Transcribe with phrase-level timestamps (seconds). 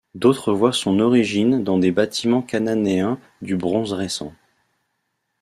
[0.15, 4.33] D'autres voient son origine dans des bâtiments cananéens du Bronze récent.